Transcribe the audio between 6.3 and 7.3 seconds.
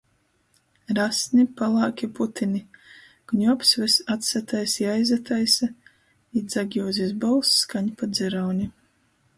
i dzagiuzis